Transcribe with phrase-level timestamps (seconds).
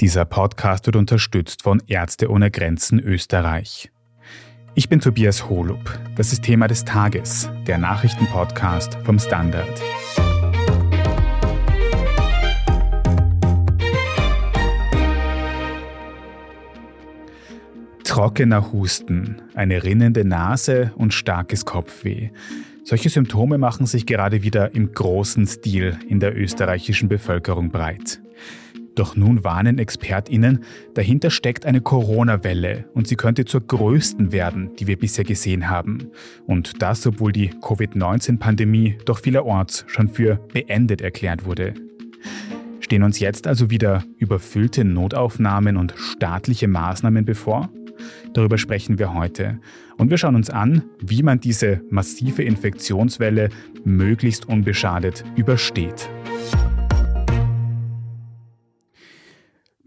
[0.00, 3.90] Dieser Podcast wird unterstützt von Ärzte ohne Grenzen Österreich.
[4.74, 5.98] Ich bin Tobias Holub.
[6.16, 9.82] Das ist Thema des Tages, der Nachrichtenpodcast vom Standard.
[18.04, 22.28] Trockener Husten, eine rinnende Nase und starkes Kopfweh.
[22.84, 28.20] Solche Symptome machen sich gerade wieder im großen Stil in der österreichischen Bevölkerung breit.
[28.96, 30.64] Doch nun warnen Expertinnen,
[30.94, 36.10] dahinter steckt eine Corona-Welle und sie könnte zur größten werden, die wir bisher gesehen haben.
[36.46, 41.74] Und das, obwohl die Covid-19-Pandemie doch vielerorts schon für beendet erklärt wurde.
[42.80, 47.68] Stehen uns jetzt also wieder überfüllte Notaufnahmen und staatliche Maßnahmen bevor?
[48.32, 49.60] Darüber sprechen wir heute.
[49.98, 53.50] Und wir schauen uns an, wie man diese massive Infektionswelle
[53.84, 56.08] möglichst unbeschadet übersteht.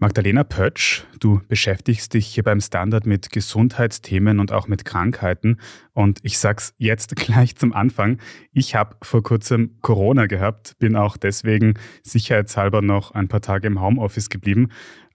[0.02, 5.57] Magdalena Pötsch, du beschäftigst dich hier beim Standard mit Gesundheitsthemen und auch mit Krankheiten.
[5.91, 8.18] Und ich sag's jetzt gleich zum Anfang.
[8.54, 13.82] Ich habe vor kurzem Corona gehabt, bin auch deswegen sicherheitshalber noch ein paar Tage im
[13.82, 14.70] Homeoffice geblieben.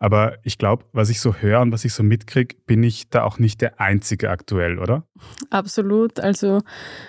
[0.05, 3.25] Aber ich glaube, was ich so höre und was ich so mitkriege, bin ich da
[3.25, 5.05] auch nicht der Einzige aktuell, oder?
[5.49, 6.21] Absolut.
[6.21, 6.61] Also,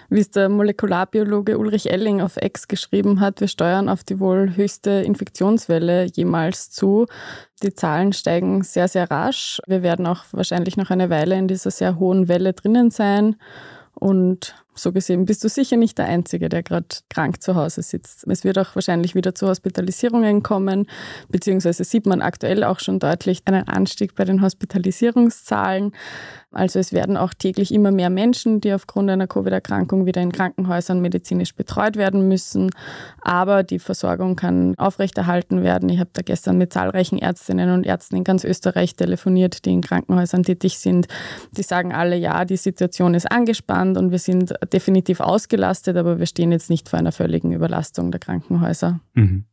[0.09, 4.55] wie es der Molekularbiologe Ulrich Elling auf X geschrieben hat, wir steuern auf die wohl
[4.55, 7.05] höchste Infektionswelle jemals zu.
[7.63, 9.59] Die Zahlen steigen sehr, sehr rasch.
[9.67, 13.35] Wir werden auch wahrscheinlich noch eine Weile in dieser sehr hohen Welle drinnen sein.
[13.93, 18.27] Und so gesehen bist du sicher nicht der Einzige, der gerade krank zu Hause sitzt.
[18.27, 20.87] Es wird auch wahrscheinlich wieder zu Hospitalisierungen kommen,
[21.29, 25.93] beziehungsweise sieht man aktuell auch schon deutlich einen Anstieg bei den Hospitalisierungszahlen.
[26.51, 31.01] Also es werden auch täglich immer mehr Menschen, die aufgrund einer Covid-Erkrankung wieder in Krankenhäusern
[31.01, 32.69] medizinisch betreut werden müssen.
[33.21, 35.89] Aber die Versorgung kann aufrechterhalten werden.
[35.89, 39.81] Ich habe da gestern mit zahlreichen Ärztinnen und Ärzten in ganz Österreich telefoniert, die in
[39.81, 41.07] Krankenhäusern tätig sind.
[41.51, 46.25] Die sagen alle, ja, die Situation ist angespannt und wir sind definitiv ausgelastet, aber wir
[46.25, 48.99] stehen jetzt nicht vor einer völligen Überlastung der Krankenhäuser.
[49.13, 49.45] Mhm.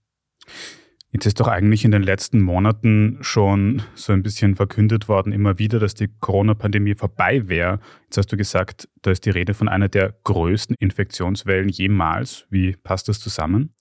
[1.13, 5.59] Jetzt ist doch eigentlich in den letzten Monaten schon so ein bisschen verkündet worden, immer
[5.59, 7.81] wieder, dass die Corona-Pandemie vorbei wäre.
[8.13, 12.45] Jetzt hast du gesagt, da ist die Rede von einer der größten Infektionswellen jemals.
[12.51, 13.73] Wie passt das zusammen?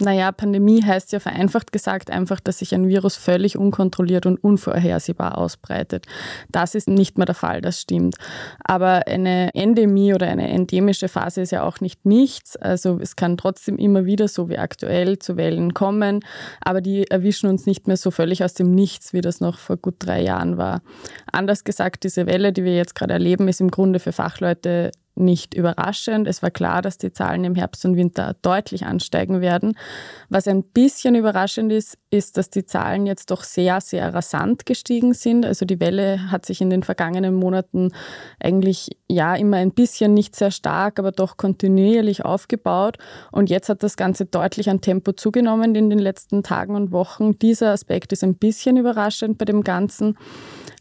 [0.00, 5.36] Naja, Pandemie heißt ja vereinfacht gesagt einfach, dass sich ein Virus völlig unkontrolliert und unvorhersehbar
[5.36, 6.06] ausbreitet.
[6.50, 8.16] Das ist nicht mehr der Fall, das stimmt.
[8.64, 12.56] Aber eine Endemie oder eine endemische Phase ist ja auch nicht nichts.
[12.56, 16.20] Also es kann trotzdem immer wieder, so wie aktuell, zu Wellen kommen.
[16.62, 19.76] Aber die erwischen uns nicht mehr so völlig aus dem Nichts, wie das noch vor
[19.76, 20.80] gut drei Jahren war.
[21.30, 25.54] Anders gesagt, diese Welle, die wir jetzt gerade erleben, ist im Grunde für Fachleute nicht
[25.54, 26.26] überraschend.
[26.26, 29.76] Es war klar, dass die Zahlen im Herbst und Winter deutlich ansteigen werden.
[30.28, 35.14] Was ein bisschen überraschend ist, ist, dass die Zahlen jetzt doch sehr, sehr rasant gestiegen
[35.14, 35.44] sind.
[35.44, 37.92] Also die Welle hat sich in den vergangenen Monaten
[38.40, 42.98] eigentlich ja immer ein bisschen nicht sehr stark, aber doch kontinuierlich aufgebaut.
[43.32, 47.38] Und jetzt hat das Ganze deutlich an Tempo zugenommen in den letzten Tagen und Wochen.
[47.38, 50.16] Dieser Aspekt ist ein bisschen überraschend bei dem Ganzen.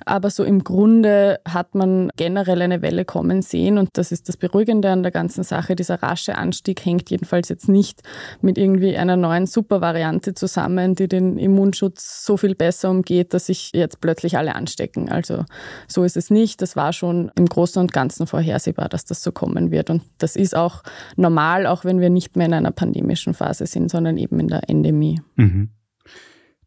[0.06, 4.38] Aber so im Grunde hat man generell eine Welle kommen sehen und das ist das
[4.38, 5.76] Beruhigende an der ganzen Sache.
[5.76, 8.02] Dieser rasche Anstieg hängt jedenfalls jetzt nicht
[8.42, 13.72] mit irgendwie einer neuen Supervariante zusammen, die den Immunschutz so viel besser umgeht, dass sich
[13.74, 15.10] jetzt plötzlich alle anstecken.
[15.10, 15.46] Also
[15.88, 16.62] so ist es nicht.
[16.62, 19.90] Das war schon im Großen und Ganzen vorhersehbar, dass das so kommen wird.
[19.90, 20.84] Und das ist auch
[21.16, 24.70] normal, auch wenn wir nicht mehr in einer pandemischen Phase sind, sondern eben in der
[24.70, 25.22] Endemie.
[25.36, 25.70] Mhm.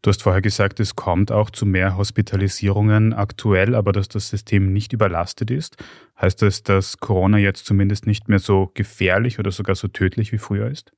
[0.01, 4.71] Du hast vorher gesagt, es kommt auch zu mehr Hospitalisierungen aktuell, aber dass das System
[4.71, 5.77] nicht überlastet ist.
[6.21, 10.37] Heißt das, dass Corona jetzt zumindest nicht mehr so gefährlich oder sogar so tödlich wie
[10.37, 10.91] früher ist?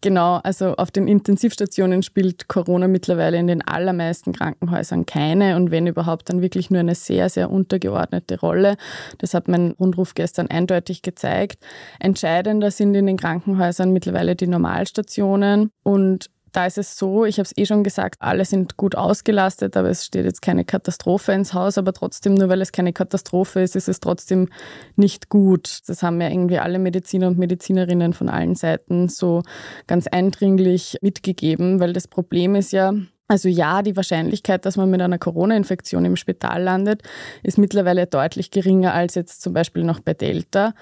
[0.00, 5.86] Genau, also auf den Intensivstationen spielt Corona mittlerweile in den allermeisten Krankenhäusern keine und wenn
[5.86, 8.76] überhaupt dann wirklich nur eine sehr, sehr untergeordnete Rolle.
[9.18, 11.58] Das hat mein Rundruf gestern eindeutig gezeigt.
[12.00, 17.46] Entscheidender sind in den Krankenhäusern mittlerweile die Normalstationen und da ist es so, ich habe
[17.46, 21.54] es eh schon gesagt, alle sind gut ausgelastet, aber es steht jetzt keine Katastrophe ins
[21.54, 24.48] Haus, aber trotzdem, nur weil es keine Katastrophe ist, ist es trotzdem
[24.96, 25.80] nicht gut.
[25.86, 29.42] Das haben ja irgendwie alle Mediziner und Medizinerinnen von allen Seiten so
[29.86, 32.92] ganz eindringlich mitgegeben, weil das Problem ist ja,
[33.28, 37.02] also ja, die Wahrscheinlichkeit, dass man mit einer Corona-Infektion im Spital landet,
[37.42, 40.72] ist mittlerweile deutlich geringer als jetzt zum Beispiel noch bei Delta.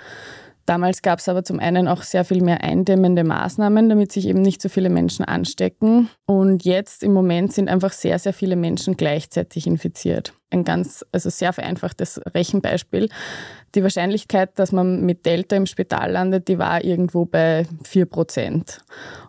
[0.66, 4.42] Damals gab es aber zum einen auch sehr viel mehr eindämmende Maßnahmen, damit sich eben
[4.42, 6.10] nicht so viele Menschen anstecken.
[6.26, 10.34] Und jetzt im Moment sind einfach sehr, sehr viele Menschen gleichzeitig infiziert.
[10.56, 13.08] Ein ganz, also sehr vereinfachtes Rechenbeispiel.
[13.74, 18.78] Die Wahrscheinlichkeit, dass man mit Delta im Spital landet, die war irgendwo bei 4 Prozent.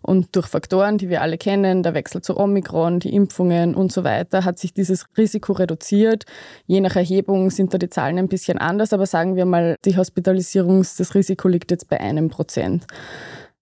[0.01, 4.03] Und durch Faktoren, die wir alle kennen, der Wechsel zu Omikron, die Impfungen und so
[4.03, 6.25] weiter, hat sich dieses Risiko reduziert.
[6.65, 9.97] Je nach Erhebung sind da die Zahlen ein bisschen anders, aber sagen wir mal, die
[9.97, 12.85] Hospitalisierungs, das Risiko liegt jetzt bei einem Prozent.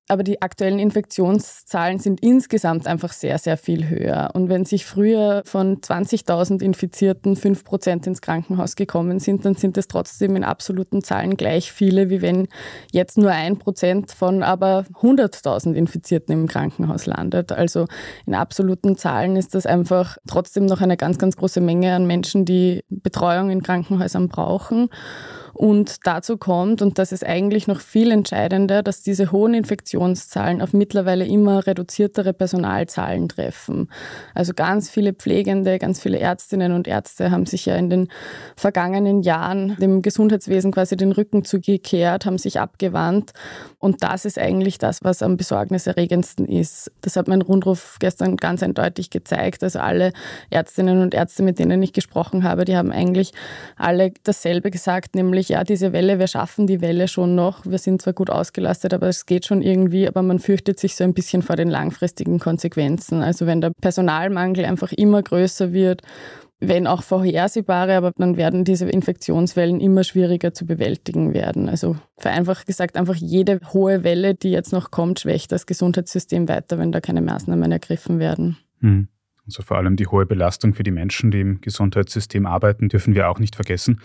[0.07, 4.29] Aber die aktuellen Infektionszahlen sind insgesamt einfach sehr, sehr viel höher.
[4.33, 9.77] Und wenn sich früher von 20.000 Infizierten 5 Prozent ins Krankenhaus gekommen sind, dann sind
[9.77, 12.47] es trotzdem in absoluten Zahlen gleich viele, wie wenn
[12.91, 17.51] jetzt nur ein Prozent von aber 100.000 Infizierten im Krankenhaus landet.
[17.51, 17.87] Also
[18.27, 22.45] in absoluten Zahlen ist das einfach trotzdem noch eine ganz, ganz große Menge an Menschen,
[22.45, 24.89] die Betreuung in Krankenhäusern brauchen.
[25.55, 30.73] Und dazu kommt, und das ist eigentlich noch viel entscheidender, dass diese hohen Infektionszahlen auf
[30.73, 33.87] mittlerweile immer reduziertere Personalzahlen treffen.
[34.33, 38.09] Also ganz viele Pflegende, ganz viele Ärztinnen und Ärzte haben sich ja in den
[38.57, 43.31] vergangenen Jahren dem Gesundheitswesen quasi den Rücken zugekehrt, haben sich abgewandt.
[43.79, 46.91] Und das ist eigentlich das, was am besorgniserregendsten ist.
[46.99, 49.63] Das hat mein Rundruf gestern ganz eindeutig gezeigt.
[49.63, 50.11] Also alle
[50.49, 53.31] Ärztinnen und Ärzte, mit denen ich gesprochen habe, die haben eigentlich
[53.77, 57.65] alle dasselbe gesagt, nämlich natürlich, ja, diese Welle, wir schaffen die Welle schon noch.
[57.65, 61.03] Wir sind zwar gut ausgelastet, aber es geht schon irgendwie, aber man fürchtet sich so
[61.03, 63.21] ein bisschen vor den langfristigen Konsequenzen.
[63.21, 66.01] Also wenn der Personalmangel einfach immer größer wird,
[66.59, 71.67] wenn auch vorhersehbare, aber dann werden diese Infektionswellen immer schwieriger zu bewältigen werden.
[71.67, 76.77] Also vereinfacht gesagt, einfach jede hohe Welle, die jetzt noch kommt, schwächt das Gesundheitssystem weiter,
[76.77, 78.57] wenn da keine Maßnahmen ergriffen werden.
[78.79, 79.09] Hm.
[79.45, 83.29] Also vor allem die hohe Belastung für die Menschen, die im Gesundheitssystem arbeiten, dürfen wir
[83.29, 84.01] auch nicht vergessen.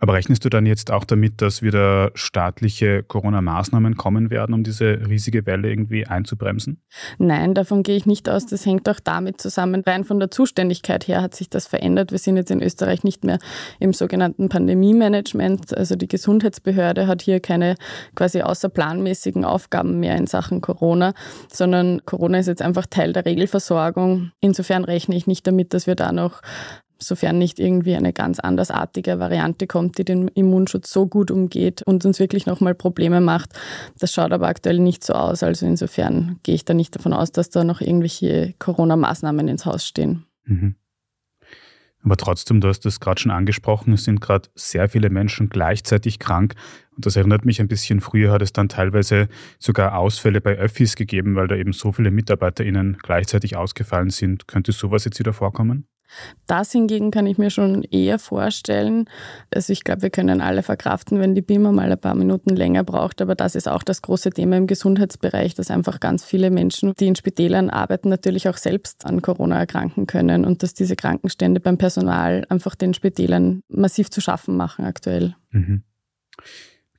[0.00, 5.08] Aber rechnest du dann jetzt auch damit, dass wieder staatliche Corona-Maßnahmen kommen werden, um diese
[5.08, 6.82] riesige Welle irgendwie einzubremsen?
[7.18, 8.44] Nein, davon gehe ich nicht aus.
[8.44, 9.82] Das hängt auch damit zusammen.
[9.86, 12.10] Rein von der Zuständigkeit her hat sich das verändert.
[12.10, 13.38] Wir sind jetzt in Österreich nicht mehr
[13.78, 15.76] im sogenannten Pandemie-Management.
[15.76, 17.76] Also die Gesundheitsbehörde hat hier keine
[18.16, 21.14] quasi außerplanmäßigen Aufgaben mehr in Sachen Corona,
[21.50, 24.32] sondern Corona ist jetzt einfach Teil der Regelversorgung.
[24.40, 26.42] Insofern rechne ich nicht damit, dass wir da noch
[26.98, 32.04] sofern nicht irgendwie eine ganz andersartige Variante kommt, die den Immunschutz so gut umgeht und
[32.04, 33.50] uns wirklich nochmal Probleme macht.
[33.98, 35.42] Das schaut aber aktuell nicht so aus.
[35.42, 39.86] Also insofern gehe ich da nicht davon aus, dass da noch irgendwelche Corona-Maßnahmen ins Haus
[39.86, 40.24] stehen.
[40.44, 40.76] Mhm.
[42.04, 46.18] Aber trotzdem, du hast es gerade schon angesprochen, es sind gerade sehr viele Menschen gleichzeitig
[46.18, 46.54] krank.
[46.94, 50.96] Und das erinnert mich ein bisschen, früher hat es dann teilweise sogar Ausfälle bei Öffis
[50.96, 54.46] gegeben, weil da eben so viele MitarbeiterInnen gleichzeitig ausgefallen sind.
[54.46, 55.86] Könnte sowas jetzt wieder vorkommen?
[56.46, 59.08] Das hingegen kann ich mir schon eher vorstellen.
[59.52, 62.84] Also ich glaube, wir können alle verkraften, wenn die BIMA mal ein paar Minuten länger
[62.84, 63.20] braucht.
[63.20, 67.06] Aber das ist auch das große Thema im Gesundheitsbereich, dass einfach ganz viele Menschen, die
[67.06, 71.78] in Spitälern arbeiten, natürlich auch selbst an Corona erkranken können und dass diese Krankenstände beim
[71.78, 75.34] Personal einfach den Spitälern massiv zu schaffen machen aktuell.
[75.50, 75.82] Mhm.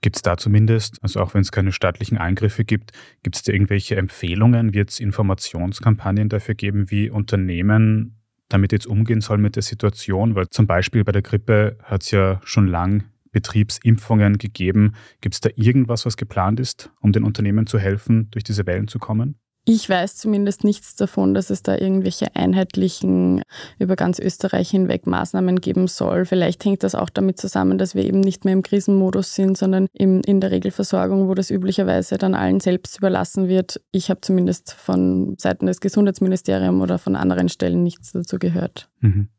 [0.02, 2.92] Gibt es da zumindest, also auch wenn es keine staatlichen Eingriffe gibt,
[3.24, 4.74] gibt es da irgendwelche Empfehlungen?
[4.74, 8.15] Wird es Informationskampagnen dafür geben, wie Unternehmen
[8.50, 12.12] damit jetzt umgehen soll mit der Situation, weil zum Beispiel bei der Grippe hat es
[12.12, 14.94] ja schon lang Betriebsimpfungen gegeben.
[15.20, 18.88] Gibt es da irgendwas, was geplant ist, um den Unternehmen zu helfen, durch diese Wellen
[18.88, 19.36] zu kommen?
[19.68, 23.42] Ich weiß zumindest nichts davon, dass es da irgendwelche einheitlichen,
[23.80, 26.26] über ganz Österreich hinweg Maßnahmen geben soll.
[26.26, 29.88] Vielleicht hängt das auch damit zusammen, dass wir eben nicht mehr im Krisenmodus sind, sondern
[29.92, 33.82] in, in der Regelversorgung, wo das üblicherweise dann allen selbst überlassen wird.
[33.92, 38.88] Ich habe zumindest von Seiten des Gesundheitsministeriums oder von anderen Stellen nichts dazu gehört.
[39.00, 39.30] Mhm.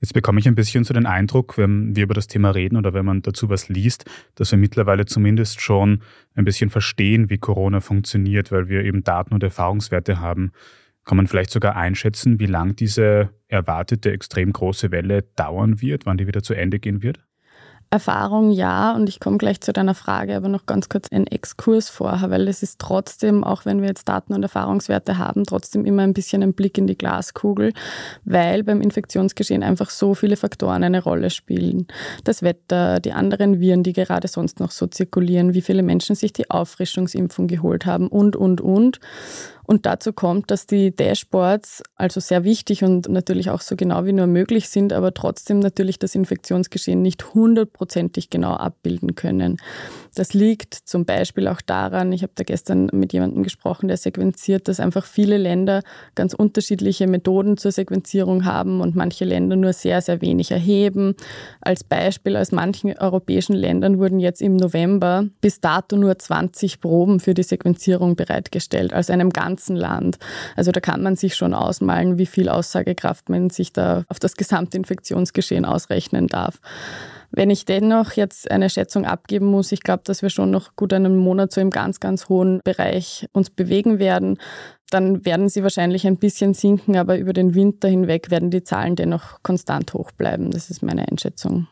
[0.00, 2.94] Jetzt bekomme ich ein bisschen so den Eindruck, wenn wir über das Thema reden oder
[2.94, 6.02] wenn man dazu was liest, dass wir mittlerweile zumindest schon
[6.34, 10.52] ein bisschen verstehen, wie Corona funktioniert, weil wir eben Daten und Erfahrungswerte haben.
[11.04, 16.16] Kann man vielleicht sogar einschätzen, wie lang diese erwartete extrem große Welle dauern wird, wann
[16.16, 17.20] die wieder zu Ende gehen wird?
[17.92, 21.88] Erfahrung ja, und ich komme gleich zu deiner Frage, aber noch ganz kurz einen Exkurs
[21.88, 26.02] vorher, weil es ist trotzdem, auch wenn wir jetzt Daten und Erfahrungswerte haben, trotzdem immer
[26.02, 27.72] ein bisschen ein Blick in die Glaskugel,
[28.24, 31.88] weil beim Infektionsgeschehen einfach so viele Faktoren eine Rolle spielen.
[32.22, 36.32] Das Wetter, die anderen Viren, die gerade sonst noch so zirkulieren, wie viele Menschen sich
[36.32, 39.00] die Auffrischungsimpfung geholt haben und, und, und.
[39.70, 44.12] Und dazu kommt, dass die Dashboards also sehr wichtig und natürlich auch so genau wie
[44.12, 49.58] nur möglich sind, aber trotzdem natürlich das Infektionsgeschehen nicht hundertprozentig genau abbilden können.
[50.14, 54.66] Das liegt zum Beispiel auch daran, ich habe da gestern mit jemandem gesprochen, der sequenziert,
[54.66, 55.82] dass einfach viele Länder
[56.14, 61.14] ganz unterschiedliche Methoden zur Sequenzierung haben und manche Länder nur sehr, sehr wenig erheben.
[61.60, 67.20] Als Beispiel, aus manchen europäischen Ländern wurden jetzt im November bis dato nur 20 Proben
[67.20, 70.18] für die Sequenzierung bereitgestellt, also einem ganzen Land.
[70.56, 74.36] Also da kann man sich schon ausmalen, wie viel Aussagekraft man sich da auf das
[74.36, 76.60] gesamte Infektionsgeschehen ausrechnen darf.
[77.32, 80.92] Wenn ich dennoch jetzt eine Schätzung abgeben muss, ich glaube, dass wir schon noch gut
[80.92, 84.38] einen Monat so im ganz, ganz hohen Bereich uns bewegen werden.
[84.90, 88.96] Dann werden sie wahrscheinlich ein bisschen sinken, aber über den Winter hinweg werden die Zahlen
[88.96, 90.50] dennoch konstant hoch bleiben.
[90.50, 91.68] Das ist meine Einschätzung.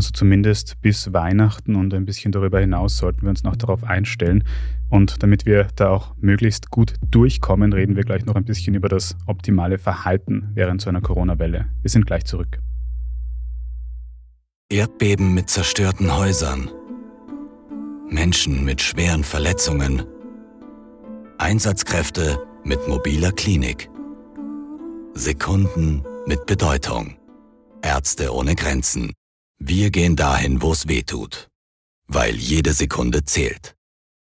[0.00, 4.44] Also zumindest bis Weihnachten und ein bisschen darüber hinaus sollten wir uns noch darauf einstellen.
[4.88, 8.88] Und damit wir da auch möglichst gut durchkommen, reden wir gleich noch ein bisschen über
[8.88, 11.66] das optimale Verhalten während so einer Corona-Welle.
[11.82, 12.60] Wir sind gleich zurück.
[14.70, 16.70] Erdbeben mit zerstörten Häusern.
[18.08, 20.04] Menschen mit schweren Verletzungen.
[21.36, 23.90] Einsatzkräfte mit mobiler Klinik.
[25.12, 27.18] Sekunden mit Bedeutung.
[27.82, 29.12] Ärzte ohne Grenzen.
[29.62, 31.50] Wir gehen dahin, wo es weh tut.
[32.08, 33.76] Weil jede Sekunde zählt.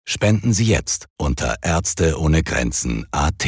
[0.09, 3.45] Spenden Sie jetzt unter Ärzte ohne Grenzen AT.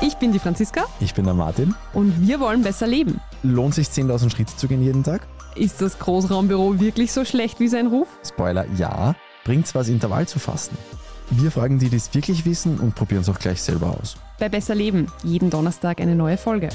[0.00, 0.86] Ich bin die Franziska.
[1.00, 1.74] Ich bin der Martin.
[1.92, 3.20] Und wir wollen besser leben.
[3.42, 5.28] Lohnt sich 10.000 Schritte zu gehen jeden Tag?
[5.56, 8.08] Ist das Großraumbüro wirklich so schlecht wie sein Ruf?
[8.26, 9.14] Spoiler, ja.
[9.44, 10.78] Bringt's was, Intervall zu fassen?
[11.32, 14.16] Wir fragen die, die es wirklich wissen und probieren es auch gleich selber aus.
[14.40, 16.70] Bei Besser Leben, jeden Donnerstag eine neue Folge.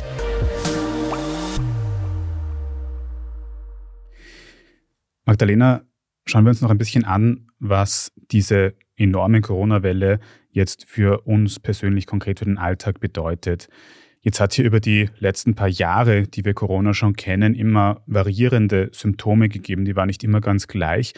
[5.25, 5.81] Magdalena,
[6.25, 10.19] schauen wir uns noch ein bisschen an, was diese enorme Corona-Welle
[10.51, 13.67] jetzt für uns persönlich konkret für den Alltag bedeutet.
[14.21, 18.89] Jetzt hat hier über die letzten paar Jahre, die wir Corona schon kennen, immer variierende
[18.93, 19.83] Symptome gegeben.
[19.83, 21.13] Die waren nicht immer ganz gleich.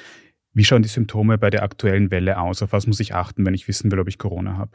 [0.57, 2.63] Wie schauen die Symptome bei der aktuellen Welle aus?
[2.63, 4.71] Auf was muss ich achten, wenn ich wissen will, ob ich Corona habe?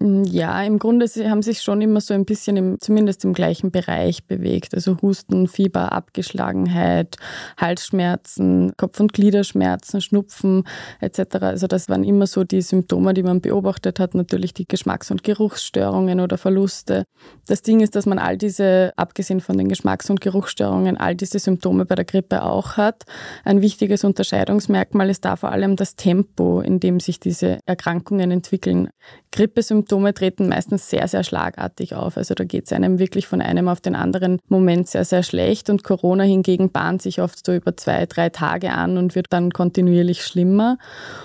[0.00, 3.32] Mm, ja, im Grunde sie haben sich schon immer so ein bisschen im, zumindest im
[3.32, 4.74] gleichen Bereich bewegt.
[4.74, 7.16] Also Husten, Fieber, Abgeschlagenheit,
[7.56, 10.64] Halsschmerzen, Kopf- und Gliederschmerzen, Schnupfen
[11.00, 11.36] etc.
[11.40, 14.14] Also das waren immer so die Symptome, die man beobachtet hat.
[14.14, 17.04] Natürlich die Geschmacks- und Geruchsstörungen oder Verluste.
[17.48, 21.40] Das Ding ist, dass man all diese, abgesehen von den Geschmacks- und Geruchsstörungen, all diese
[21.40, 23.04] Symptome bei der Grippe auch hat.
[23.44, 28.90] Ein wichtiges Unterscheidungsmerkmal ist da vor allem das Tempo, in dem sich diese Erkrankungen entwickeln.
[29.32, 32.18] Grippesymptome Symptome treten meistens sehr, sehr schlagartig auf.
[32.18, 35.70] Also da geht es einem wirklich von einem auf den anderen Moment sehr, sehr schlecht.
[35.70, 39.50] Und Corona hingegen bahnt sich oft so über zwei, drei Tage an und wird dann
[39.50, 40.76] kontinuierlich schlimmer.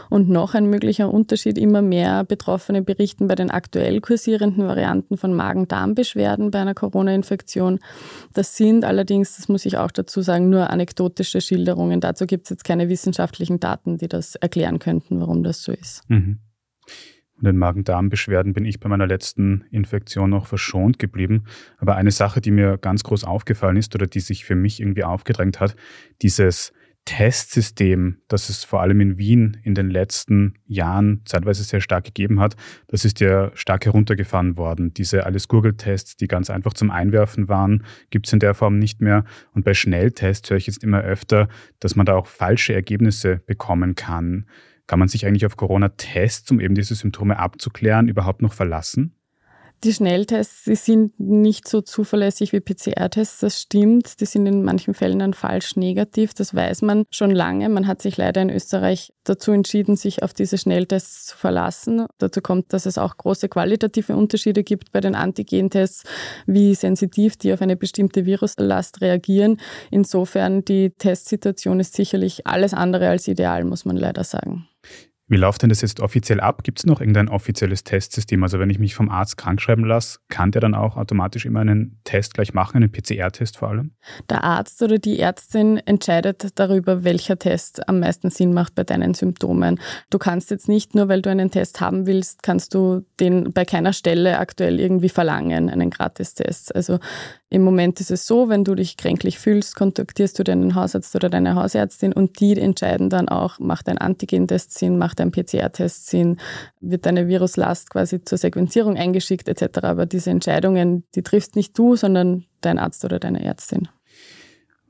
[0.09, 5.33] Und noch ein möglicher Unterschied, immer mehr Betroffene berichten bei den aktuell kursierenden Varianten von
[5.33, 7.79] Magen-Darm-Beschwerden bei einer Corona-Infektion.
[8.33, 11.99] Das sind allerdings, das muss ich auch dazu sagen, nur anekdotische Schilderungen.
[11.99, 16.09] Dazu gibt es jetzt keine wissenschaftlichen Daten, die das erklären könnten, warum das so ist.
[16.09, 16.39] Mhm.
[17.43, 21.43] Von den Magen-Darm-Beschwerden bin ich bei meiner letzten Infektion noch verschont geblieben.
[21.77, 25.03] Aber eine Sache, die mir ganz groß aufgefallen ist oder die sich für mich irgendwie
[25.03, 25.75] aufgedrängt hat,
[26.21, 26.71] dieses
[27.03, 32.39] Testsystem, das es vor allem in Wien in den letzten Jahren zeitweise sehr stark gegeben
[32.39, 32.55] hat,
[32.87, 34.93] das ist ja stark heruntergefahren worden.
[34.93, 39.01] Diese alles Google-Tests, die ganz einfach zum Einwerfen waren, gibt es in der Form nicht
[39.01, 39.25] mehr.
[39.51, 41.49] Und bei Schnelltests höre ich jetzt immer öfter,
[41.81, 44.45] dass man da auch falsche Ergebnisse bekommen kann.
[44.87, 49.15] Kann man sich eigentlich auf Corona-Tests, um eben diese Symptome abzuklären, überhaupt noch verlassen?
[49.83, 54.21] Die Schnelltests, die sind nicht so zuverlässig wie PCR-Tests, das stimmt.
[54.21, 57.67] Die sind in manchen Fällen dann falsch negativ, das weiß man schon lange.
[57.67, 62.05] Man hat sich leider in Österreich dazu entschieden, sich auf diese Schnelltests zu verlassen.
[62.17, 66.05] Dazu kommt, dass es auch große qualitative Unterschiede gibt bei den Antigentests,
[66.45, 69.59] wie sensitiv die auf eine bestimmte Viruslast reagieren.
[69.91, 74.65] Insofern, die Testsituation ist sicherlich alles andere als ideal, muss man leider sagen.
[75.27, 76.63] Wie läuft denn das jetzt offiziell ab?
[76.63, 78.43] Gibt es noch irgendein offizielles Testsystem?
[78.43, 81.99] Also wenn ich mich vom Arzt krankschreiben lasse, kann der dann auch automatisch immer einen
[82.03, 83.91] Test gleich machen, einen PCR-Test vor allem?
[84.29, 89.13] Der Arzt oder die Ärztin entscheidet darüber, welcher Test am meisten Sinn macht bei deinen
[89.13, 89.79] Symptomen.
[90.09, 93.63] Du kannst jetzt nicht nur, weil du einen Test haben willst, kannst du den bei
[93.63, 96.75] keiner Stelle aktuell irgendwie verlangen, einen Gratistest.
[96.75, 96.99] Also
[97.53, 101.29] im Moment ist es so, wenn du dich kränklich fühlst, kontaktierst du deinen Hausarzt oder
[101.29, 106.37] deine Hausärztin und die entscheiden dann auch, macht ein Antigentest Sinn, macht ein PCR-Test Sinn,
[106.81, 109.83] wird deine Viruslast quasi zur Sequenzierung eingeschickt etc.
[109.83, 113.87] Aber diese Entscheidungen, die triffst nicht du, sondern dein Arzt oder deine Ärztin.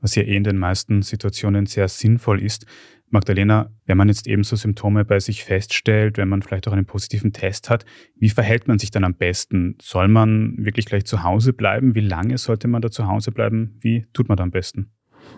[0.00, 2.64] was ja eh in den meisten Situationen sehr sinnvoll ist.
[3.14, 6.84] Magdalena, wenn man jetzt eben so Symptome bei sich feststellt, wenn man vielleicht auch einen
[6.84, 9.76] positiven Test hat, wie verhält man sich dann am besten?
[9.80, 11.94] Soll man wirklich gleich zu Hause bleiben?
[11.94, 13.78] Wie lange sollte man da zu Hause bleiben?
[13.80, 14.90] Wie tut man da am besten?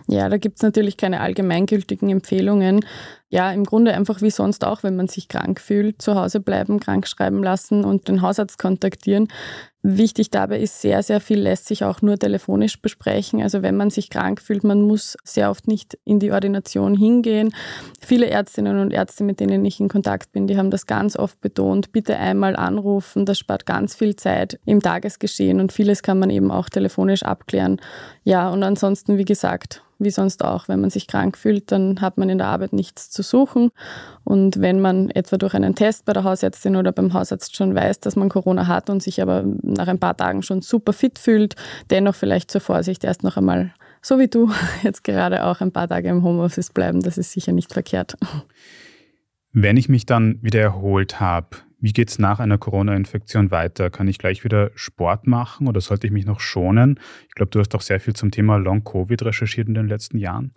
[0.07, 2.85] Ja, da gibt es natürlich keine allgemeingültigen Empfehlungen.
[3.29, 6.79] Ja, im Grunde einfach wie sonst auch, wenn man sich krank fühlt, zu Hause bleiben,
[6.79, 9.27] krank schreiben lassen und den Hausarzt kontaktieren.
[9.83, 13.41] Wichtig dabei ist, sehr, sehr viel lässt sich auch nur telefonisch besprechen.
[13.43, 17.53] Also wenn man sich krank fühlt, man muss sehr oft nicht in die Ordination hingehen.
[18.01, 21.39] Viele Ärztinnen und Ärzte, mit denen ich in Kontakt bin, die haben das ganz oft
[21.41, 21.91] betont.
[21.91, 26.51] Bitte einmal anrufen, das spart ganz viel Zeit im Tagesgeschehen und vieles kann man eben
[26.51, 27.79] auch telefonisch abklären.
[28.23, 30.67] Ja, und ansonsten, wie gesagt, wie sonst auch.
[30.67, 33.71] Wenn man sich krank fühlt, dann hat man in der Arbeit nichts zu suchen.
[34.23, 37.99] Und wenn man etwa durch einen Test bei der Hausärztin oder beim Hausarzt schon weiß,
[37.99, 41.55] dass man Corona hat und sich aber nach ein paar Tagen schon super fit fühlt,
[41.89, 44.51] dennoch vielleicht zur Vorsicht erst noch einmal, so wie du,
[44.83, 47.01] jetzt gerade auch ein paar Tage im Homeoffice bleiben.
[47.01, 48.17] Das ist sicher nicht verkehrt.
[49.53, 53.89] Wenn ich mich dann wieder erholt habe, wie geht es nach einer Corona-Infektion weiter?
[53.89, 56.99] Kann ich gleich wieder Sport machen oder sollte ich mich noch schonen?
[57.27, 60.53] Ich glaube, du hast auch sehr viel zum Thema Long-Covid recherchiert in den letzten Jahren.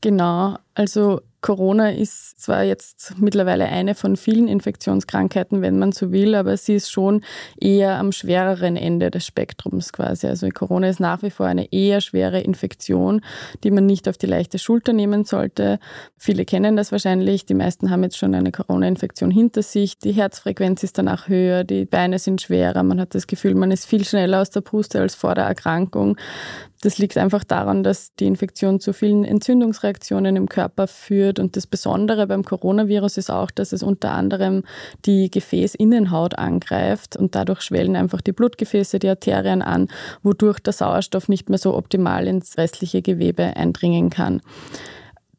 [0.00, 6.36] Genau, also Corona ist zwar jetzt mittlerweile eine von vielen Infektionskrankheiten, wenn man so will,
[6.36, 7.22] aber sie ist schon
[7.60, 10.28] eher am schwereren Ende des Spektrums quasi.
[10.28, 13.22] Also Corona ist nach wie vor eine eher schwere Infektion,
[13.64, 15.80] die man nicht auf die leichte Schulter nehmen sollte.
[16.16, 17.44] Viele kennen das wahrscheinlich.
[17.44, 19.98] Die meisten haben jetzt schon eine Corona-Infektion hinter sich.
[19.98, 22.84] Die Herzfrequenz ist danach höher, die Beine sind schwerer.
[22.84, 26.16] Man hat das Gefühl, man ist viel schneller aus der Puste als vor der Erkrankung.
[26.82, 31.38] Das liegt einfach daran, dass die Infektion zu vielen Entzündungsreaktionen im Körper führt.
[31.38, 34.64] Und das Besondere beim Coronavirus ist auch, dass es unter anderem
[35.04, 39.88] die Gefäßinnenhaut angreift und dadurch schwellen einfach die Blutgefäße, die Arterien an,
[40.24, 44.42] wodurch der Sauerstoff nicht mehr so optimal ins restliche Gewebe eindringen kann.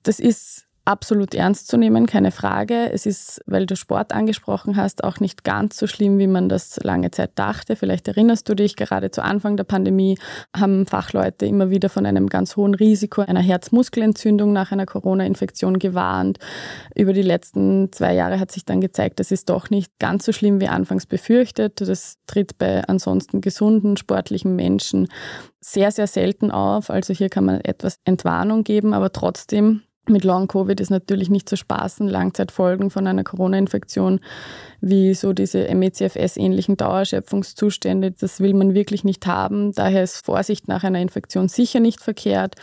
[0.03, 2.91] Das ist absolut ernst zu nehmen, keine Frage.
[2.91, 6.77] Es ist, weil du Sport angesprochen hast, auch nicht ganz so schlimm, wie man das
[6.83, 7.75] lange Zeit dachte.
[7.75, 10.17] Vielleicht erinnerst du dich, gerade zu Anfang der Pandemie
[10.55, 16.39] haben Fachleute immer wieder von einem ganz hohen Risiko einer Herzmuskelentzündung nach einer Corona-Infektion gewarnt.
[16.95, 20.33] Über die letzten zwei Jahre hat sich dann gezeigt, das ist doch nicht ganz so
[20.33, 21.79] schlimm wie anfangs befürchtet.
[21.79, 25.07] Das tritt bei ansonsten gesunden, sportlichen Menschen
[25.61, 26.89] sehr, sehr selten auf.
[26.89, 31.55] Also hier kann man etwas Entwarnung geben, aber trotzdem mit Long-Covid ist natürlich nicht zu
[31.55, 32.07] spaßen.
[32.07, 34.19] Langzeitfolgen von einer Corona-Infektion,
[34.81, 39.71] wie so diese MECFS-ähnlichen Dauerschöpfungszustände, das will man wirklich nicht haben.
[39.71, 42.55] Daher ist Vorsicht nach einer Infektion sicher nicht verkehrt.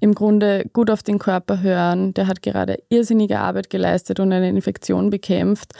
[0.00, 2.12] Im Grunde gut auf den Körper hören.
[2.12, 5.72] Der hat gerade irrsinnige Arbeit geleistet und eine Infektion bekämpft.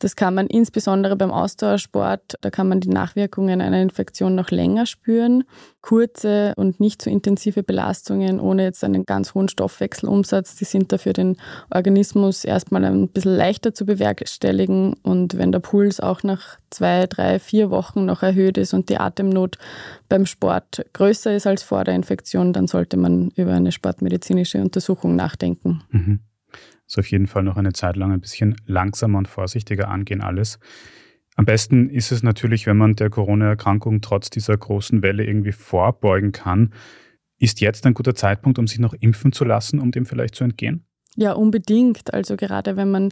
[0.00, 4.86] Das kann man insbesondere beim Ausdauersport, da kann man die Nachwirkungen einer Infektion noch länger
[4.86, 5.44] spüren.
[5.82, 10.98] Kurze und nicht so intensive Belastungen ohne jetzt einen ganz hohen Stoffwechselumsatz, die sind da
[10.98, 11.36] für den
[11.70, 14.94] Organismus erstmal ein bisschen leichter zu bewerkstelligen.
[15.02, 18.96] Und wenn der Puls auch nach zwei, drei, vier Wochen noch erhöht ist und die
[18.96, 19.58] Atemnot
[20.08, 25.14] beim Sport größer ist als vor der Infektion, dann sollte man über eine sportmedizinische Untersuchung
[25.14, 25.82] nachdenken.
[25.90, 26.20] Mhm.
[26.90, 30.58] Also auf jeden Fall noch eine Zeit lang ein bisschen langsamer und vorsichtiger angehen alles.
[31.36, 36.32] Am besten ist es natürlich, wenn man der Corona-Erkrankung trotz dieser großen Welle irgendwie vorbeugen
[36.32, 36.74] kann.
[37.38, 40.42] Ist jetzt ein guter Zeitpunkt, um sich noch impfen zu lassen, um dem vielleicht zu
[40.42, 40.84] entgehen?
[41.16, 42.14] Ja, unbedingt.
[42.14, 43.08] Also gerade wenn man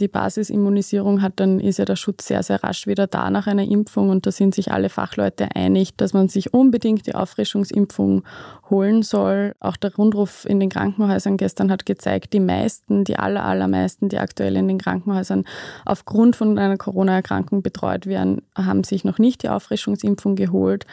[0.00, 3.64] die Basisimmunisierung hat, dann ist ja der Schutz sehr, sehr rasch wieder da nach einer
[3.64, 4.08] Impfung.
[4.08, 8.24] Und da sind sich alle Fachleute einig, dass man sich unbedingt die Auffrischungsimpfung
[8.70, 9.54] holen soll.
[9.60, 14.18] Auch der Rundruf in den Krankenhäusern gestern hat gezeigt, die meisten, die aller, allermeisten, die
[14.18, 15.44] aktuell in den Krankenhäusern
[15.84, 20.86] aufgrund von einer Corona-Erkrankung betreut werden, haben sich noch nicht die Auffrischungsimpfung geholt.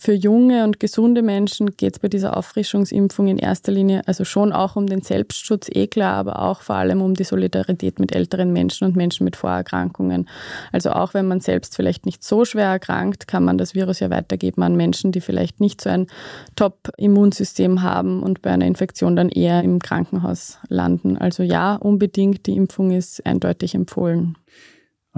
[0.00, 4.52] Für junge und gesunde Menschen geht es bei dieser Auffrischungsimpfung in erster Linie also schon
[4.52, 8.52] auch um den Selbstschutz, eh klar, aber auch vor allem um die Solidarität mit älteren
[8.52, 10.28] Menschen und Menschen mit Vorerkrankungen.
[10.72, 14.08] Also auch wenn man selbst vielleicht nicht so schwer erkrankt, kann man das Virus ja
[14.08, 16.06] weitergeben an Menschen, die vielleicht nicht so ein
[16.54, 21.18] Top-Immunsystem haben und bei einer Infektion dann eher im Krankenhaus landen.
[21.18, 24.36] Also ja, unbedingt, die Impfung ist eindeutig empfohlen.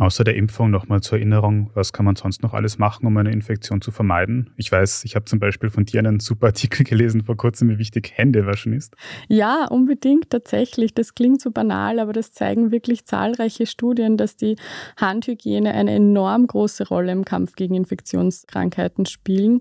[0.01, 3.33] Außer der Impfung nochmal zur Erinnerung, was kann man sonst noch alles machen, um eine
[3.33, 4.49] Infektion zu vermeiden?
[4.57, 7.77] Ich weiß, ich habe zum Beispiel von dir einen super Artikel gelesen vor kurzem, wie
[7.77, 8.97] wichtig Händewaschen ist.
[9.29, 10.95] Ja, unbedingt tatsächlich.
[10.95, 14.57] Das klingt so banal, aber das zeigen wirklich zahlreiche Studien, dass die
[14.99, 19.61] Handhygiene eine enorm große Rolle im Kampf gegen Infektionskrankheiten spielen.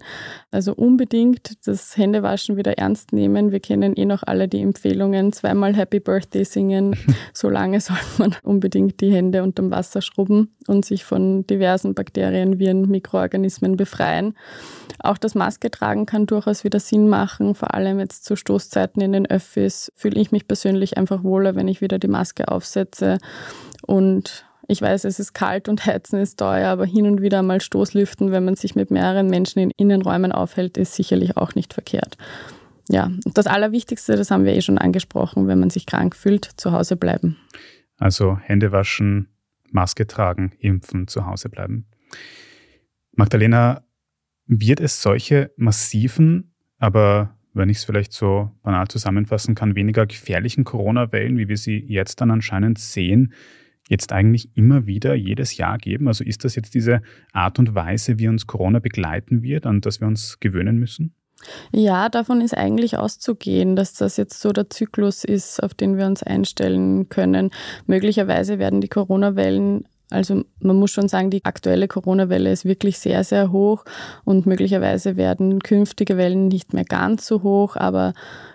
[0.52, 3.52] Also unbedingt das Händewaschen wieder ernst nehmen.
[3.52, 6.96] Wir kennen eh noch alle die Empfehlungen, zweimal Happy Birthday singen.
[7.34, 12.60] Solange sollte man unbedingt die Hände unterm Wasser schrubben austoben und sich von diversen Bakterien,
[12.60, 14.36] Viren, Mikroorganismen befreien.
[15.00, 19.14] Auch das Maske tragen kann durchaus wieder Sinn machen, vor allem jetzt zu Stoßzeiten in
[19.14, 23.18] den Öffis fühle ich mich persönlich einfach wohler, wenn ich wieder die Maske aufsetze
[23.86, 27.60] und ich weiß, es ist kalt und Heizen ist teuer, aber hin und wieder mal
[27.60, 32.18] Stoßlüften, wenn man sich mit mehreren Menschen in Innenräumen aufhält, ist sicherlich auch nicht verkehrt.
[32.88, 36.72] Ja, das Allerwichtigste, das haben wir eh schon angesprochen, wenn man sich krank fühlt, zu
[36.72, 37.38] Hause bleiben.
[37.98, 39.28] Also Hände waschen,
[39.72, 41.86] Maske tragen, impfen, zu Hause bleiben.
[43.12, 43.84] Magdalena,
[44.50, 50.64] wird es solche massiven, aber wenn ich es vielleicht so banal zusammenfassen kann, weniger gefährlichen
[50.64, 53.34] Corona-Wellen, wie wir sie jetzt dann anscheinend sehen,
[53.90, 56.08] jetzt eigentlich immer wieder jedes Jahr geben?
[56.08, 57.02] Also ist das jetzt diese
[57.32, 61.16] Art und Weise, wie uns Corona begleiten wird, an das wir uns gewöhnen müssen?
[61.72, 66.06] Ja, davon ist eigentlich auszugehen, dass das jetzt so der Zyklus ist, auf den wir
[66.06, 67.52] uns einstellen können.
[67.86, 73.24] Möglicherweise werden die Corona-Wellen also man muss schon sagen, die aktuelle Corona-Welle ist wirklich sehr,
[73.24, 73.86] sehr hoch
[74.26, 78.14] und möglicherweise werden künftige Wellen nicht mehr ganz so hoch, aber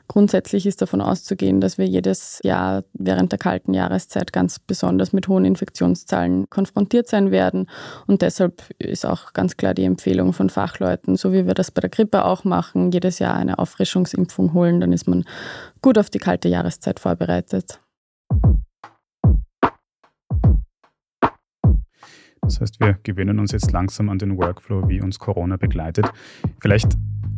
[0.09, 5.29] grundsätzlich ist davon auszugehen, dass wir jedes Jahr während der kalten Jahreszeit ganz besonders mit
[5.29, 7.71] hohen Infektionszahlen konfrontiert sein werden.
[8.07, 11.81] Und deshalb ist auch ganz klar die Empfehlung von Fachleuten, so wie wir das bei
[11.81, 15.25] der Grippe auch machen, jedes Jahr eine Auffrischungsimpfung holen, dann ist man
[15.83, 17.79] gut auf die kalte Jahreszeit vorbereitet.
[22.45, 26.11] Das heißt, wir gewöhnen uns jetzt langsam an den Workflow, wie uns Corona begleitet.
[26.61, 26.93] Vielleicht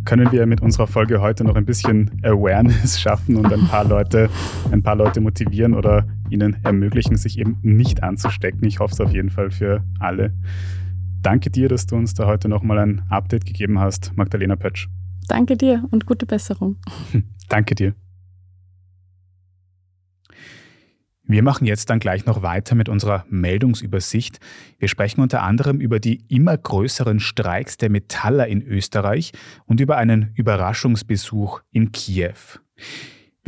[0.05, 4.31] können wir mit unserer Folge heute noch ein bisschen Awareness schaffen und ein paar Leute,
[4.71, 8.65] ein paar Leute motivieren oder ihnen ermöglichen, sich eben nicht anzustecken.
[8.67, 10.33] Ich hoffe es auf jeden Fall für alle.
[11.23, 14.89] Danke dir, dass du uns da heute nochmal ein Update gegeben hast, Magdalena Pötsch.
[15.29, 16.77] Danke dir und gute Besserung.
[17.49, 18.06] Danke dir.
[21.29, 24.39] Wir machen jetzt dann gleich noch weiter mit unserer Meldungsübersicht.
[24.79, 29.33] Wir sprechen unter anderem über die immer größeren Streiks der Metaller in Österreich
[29.65, 32.61] und über einen Überraschungsbesuch in Kiew.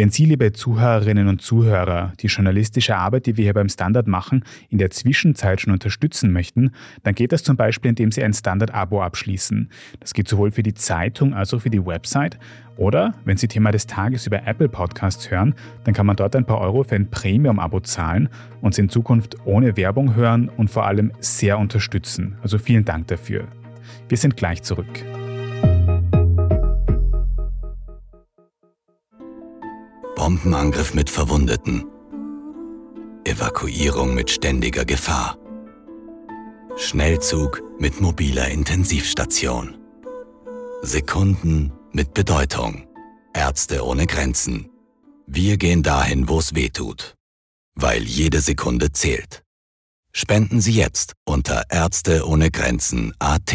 [0.01, 4.45] Wenn Sie, liebe Zuhörerinnen und Zuhörer, die journalistische Arbeit, die wir hier beim Standard machen,
[4.69, 6.71] in der Zwischenzeit schon unterstützen möchten,
[7.03, 9.69] dann geht das zum Beispiel, indem Sie ein Standard-Abo abschließen.
[9.99, 12.39] Das geht sowohl für die Zeitung als auch für die Website.
[12.77, 16.47] Oder wenn Sie Thema des Tages über Apple Podcasts hören, dann kann man dort ein
[16.47, 18.29] paar Euro für ein Premium-Abo zahlen
[18.61, 22.37] und Sie in Zukunft ohne Werbung hören und vor allem sehr unterstützen.
[22.41, 23.49] Also vielen Dank dafür.
[24.09, 25.05] Wir sind gleich zurück.
[30.19, 31.87] Bombenangriff mit Verwundeten.
[33.23, 35.39] Evakuierung mit ständiger Gefahr.
[36.77, 39.79] Schnellzug mit mobiler Intensivstation.
[40.83, 42.89] Sekunden mit Bedeutung.
[43.33, 44.69] Ärzte ohne Grenzen.
[45.29, 47.15] Wir gehen dahin, wo es weh tut.
[47.77, 49.45] Weil jede Sekunde zählt.
[50.13, 53.55] Spenden Sie jetzt unter Ärzte ohne Grenzen AT.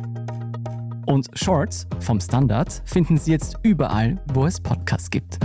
[1.11, 5.39] Und Shorts vom Standard finden Sie jetzt überall, wo es Podcasts gibt.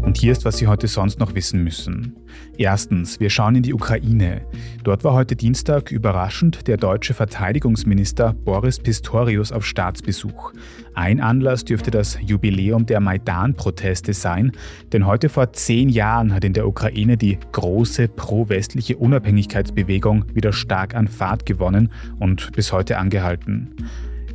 [0.00, 2.16] Und hier ist, was Sie heute sonst noch wissen müssen.
[2.56, 4.42] Erstens, wir schauen in die Ukraine.
[4.82, 10.52] Dort war heute Dienstag überraschend der deutsche Verteidigungsminister Boris Pistorius auf Staatsbesuch.
[10.94, 14.52] Ein Anlass dürfte das Jubiläum der Maidan-Proteste sein,
[14.92, 20.96] denn heute vor zehn Jahren hat in der Ukraine die große pro-westliche Unabhängigkeitsbewegung wieder stark
[20.96, 23.74] an Fahrt gewonnen und bis heute angehalten.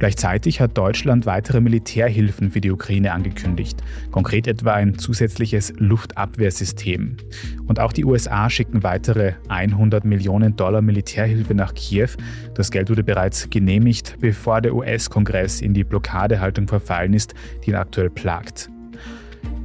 [0.03, 7.15] Gleichzeitig hat Deutschland weitere Militärhilfen für die Ukraine angekündigt, konkret etwa ein zusätzliches Luftabwehrsystem.
[7.67, 12.09] Und auch die USA schicken weitere 100 Millionen Dollar Militärhilfe nach Kiew.
[12.53, 17.77] Das Geld wurde bereits genehmigt, bevor der US-Kongress in die Blockadehaltung verfallen ist, die ihn
[17.77, 18.72] aktuell plagt.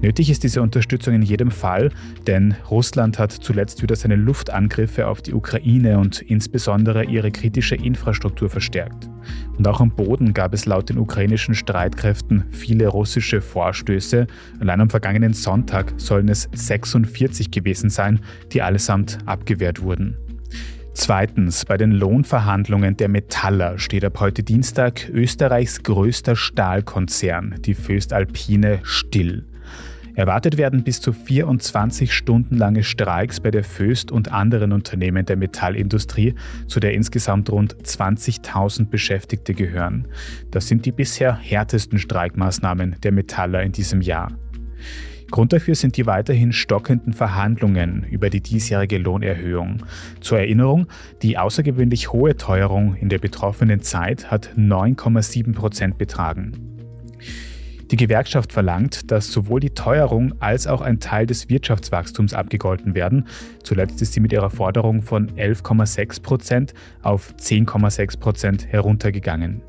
[0.01, 1.91] Nötig ist diese Unterstützung in jedem Fall,
[2.29, 8.49] denn Russland hat zuletzt wieder seine Luftangriffe auf die Ukraine und insbesondere ihre kritische Infrastruktur
[8.49, 9.11] verstärkt.
[9.57, 14.29] Und auch am Boden gab es laut den ukrainischen Streitkräften viele russische Vorstöße.
[14.61, 18.21] Allein am vergangenen Sonntag sollen es 46 gewesen sein,
[18.53, 20.17] die allesamt abgewehrt wurden.
[20.95, 28.81] Zweitens, bei den Lohnverhandlungen der Metaller steht ab heute Dienstag Österreichs größter Stahlkonzern, die Föstalpine,
[28.83, 29.45] still.
[30.18, 35.37] Erwartet werden bis zu 24 Stunden lange Streiks bei der Föst und anderen Unternehmen der
[35.37, 36.35] Metallindustrie,
[36.66, 40.09] zu der insgesamt rund 20.000 Beschäftigte gehören.
[40.50, 44.33] Das sind die bisher härtesten Streikmaßnahmen der Metaller in diesem Jahr.
[45.31, 49.85] Grund dafür sind die weiterhin stockenden Verhandlungen über die diesjährige Lohnerhöhung.
[50.20, 50.88] Zur Erinnerung,
[51.22, 56.78] die außergewöhnlich hohe Teuerung in der betroffenen Zeit hat 9,7 Prozent betragen.
[57.90, 63.27] Die Gewerkschaft verlangt, dass sowohl die Teuerung als auch ein Teil des Wirtschaftswachstums abgegolten werden.
[63.62, 69.62] Zuletzt ist sie mit ihrer Forderung von 11,6 Prozent auf 10,6 Prozent heruntergegangen.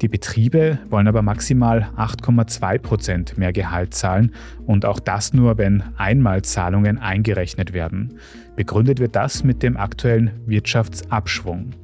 [0.00, 4.32] Die Betriebe wollen aber maximal 8,2 Prozent mehr Gehalt zahlen
[4.66, 8.18] und auch das nur, wenn Einmalzahlungen eingerechnet werden.
[8.56, 11.83] Begründet wird das mit dem aktuellen Wirtschaftsabschwung.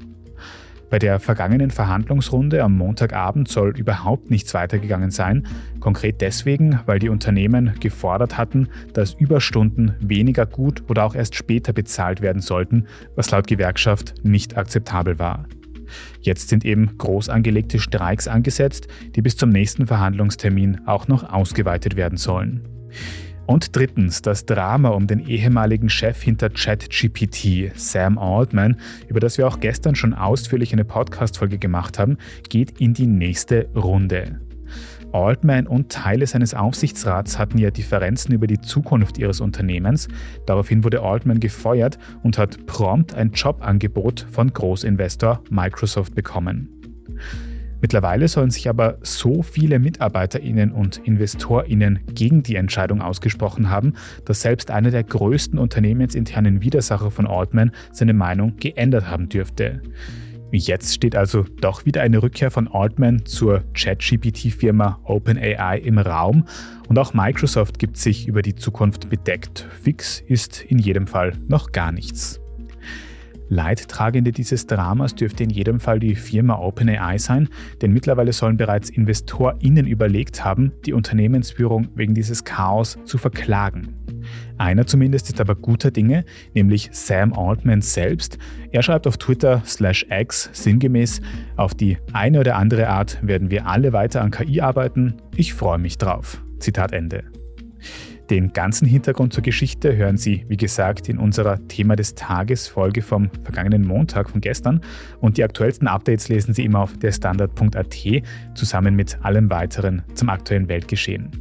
[0.91, 5.47] Bei der vergangenen Verhandlungsrunde am Montagabend soll überhaupt nichts weitergegangen sein,
[5.79, 11.73] konkret deswegen, weil die Unternehmen gefordert hatten, dass Überstunden weniger gut oder auch erst später
[11.73, 15.47] bezahlt werden sollten, was laut Gewerkschaft nicht akzeptabel war.
[16.21, 21.97] Jetzt sind eben groß angelegte Streiks angesetzt, die bis zum nächsten Verhandlungstermin auch noch ausgeweitet
[21.97, 22.69] werden sollen.
[23.51, 28.77] Und drittens, das Drama um den ehemaligen Chef hinter ChatGPT, Sam Altman,
[29.09, 32.17] über das wir auch gestern schon ausführlich eine Podcast-Folge gemacht haben,
[32.49, 34.41] geht in die nächste Runde.
[35.11, 40.07] Altman und Teile seines Aufsichtsrats hatten ja Differenzen über die Zukunft ihres Unternehmens.
[40.47, 46.69] Daraufhin wurde Altman gefeuert und hat prompt ein Jobangebot von Großinvestor Microsoft bekommen.
[47.81, 54.43] Mittlerweile sollen sich aber so viele Mitarbeiterinnen und Investorinnen gegen die Entscheidung ausgesprochen haben, dass
[54.43, 59.81] selbst einer der größten unternehmensinternen Widersacher von Altman seine Meinung geändert haben dürfte.
[60.53, 66.45] Jetzt steht also doch wieder eine Rückkehr von Altman zur ChatGPT-Firma OpenAI im Raum
[66.89, 69.69] und auch Microsoft gibt sich über die Zukunft bedeckt.
[69.83, 72.40] Fix ist in jedem Fall noch gar nichts.
[73.51, 77.49] Leidtragende dieses Dramas dürfte in jedem Fall die Firma OpenAI sein,
[77.83, 83.97] denn mittlerweile sollen bereits InvestorInnen überlegt haben, die Unternehmensführung wegen dieses Chaos zu verklagen.
[84.57, 88.39] Einer zumindest ist aber guter Dinge, nämlich Sam Altman selbst.
[88.71, 91.21] Er schreibt auf Twitter slash X sinngemäß,
[91.57, 95.15] auf die eine oder andere Art werden wir alle weiter an KI arbeiten.
[95.35, 96.41] Ich freue mich drauf.
[96.61, 97.25] Zitat Ende.
[98.31, 103.03] Den ganzen Hintergrund zur Geschichte hören Sie, wie gesagt, in unserer Thema des Tages Folge
[103.03, 104.83] vom vergangenen Montag von gestern
[105.21, 107.97] und die aktuellsten Updates lesen Sie immer auf derstandard.at
[108.55, 111.33] zusammen mit allem weiteren zum aktuellen Weltgeschehen.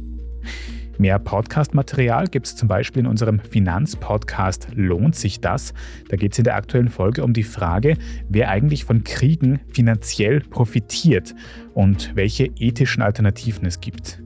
[0.98, 5.72] Mehr Podcast-Material gibt es zum Beispiel in unserem Finanzpodcast Lohnt sich das?
[6.08, 7.96] Da geht es in der aktuellen Folge um die Frage,
[8.28, 11.36] wer eigentlich von Kriegen finanziell profitiert
[11.72, 14.20] und welche ethischen Alternativen es gibt.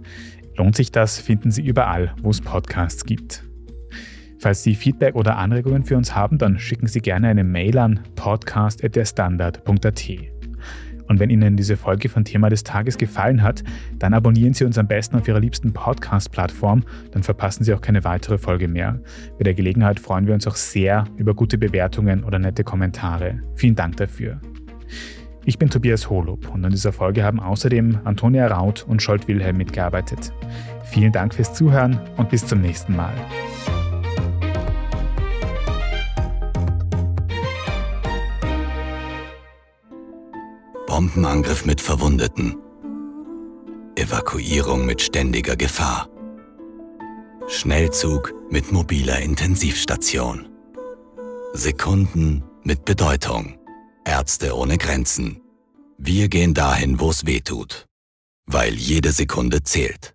[0.57, 3.45] Lohnt sich das, finden Sie überall, wo es Podcasts gibt.
[4.39, 8.01] Falls Sie Feedback oder Anregungen für uns haben, dann schicken Sie gerne eine Mail an
[8.15, 10.11] podcast.derstandard.at.
[11.09, 13.63] Und wenn Ihnen diese Folge von Thema des Tages gefallen hat,
[13.99, 18.05] dann abonnieren Sie uns am besten auf Ihrer liebsten Podcast-Plattform, dann verpassen Sie auch keine
[18.05, 19.01] weitere Folge mehr.
[19.39, 23.41] Bei der Gelegenheit freuen wir uns auch sehr über gute Bewertungen oder nette Kommentare.
[23.55, 24.41] Vielen Dank dafür.
[25.47, 29.59] Ich bin Tobias Holub und an dieser Folge haben außerdem Antonia Raut und Scholt Wilhelm
[29.59, 30.33] mitgearbeitet.
[30.85, 33.13] Vielen Dank fürs Zuhören und bis zum nächsten Mal.
[40.87, 42.57] Bombenangriff mit Verwundeten.
[43.97, 46.09] Evakuierung mit ständiger Gefahr.
[47.49, 50.49] Schnellzug mit mobiler Intensivstation.
[51.53, 53.59] Sekunden mit Bedeutung.
[54.07, 55.41] Ärzte ohne Grenzen.
[55.97, 57.87] Wir gehen dahin, wo es weh tut.
[58.47, 60.15] Weil jede Sekunde zählt.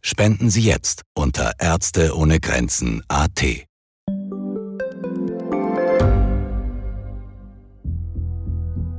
[0.00, 3.44] Spenden Sie jetzt unter Ärzte ohne Grenzen AT.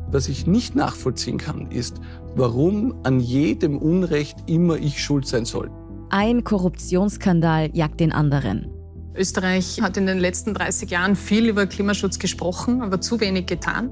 [0.08, 1.98] Was ich nicht nachvollziehen kann, ist,
[2.36, 5.70] warum an jedem Unrecht immer ich schuld sein soll.
[6.10, 8.72] Ein Korruptionsskandal jagt den anderen.
[9.16, 13.92] Österreich hat in den letzten 30 Jahren viel über Klimaschutz gesprochen, aber zu wenig getan.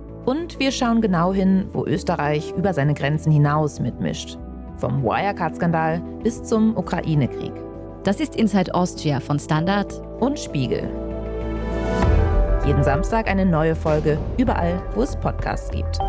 [0.25, 4.37] Und wir schauen genau hin, wo Österreich über seine Grenzen hinaus mitmischt.
[4.77, 7.53] Vom Wirecard-Skandal bis zum Ukraine-Krieg.
[8.03, 10.89] Das ist Inside Austria von Standard und Spiegel.
[12.65, 15.99] Jeden Samstag eine neue Folge, überall, wo es Podcasts gibt.